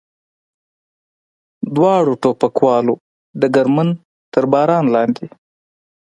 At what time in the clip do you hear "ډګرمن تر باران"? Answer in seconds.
3.39-4.85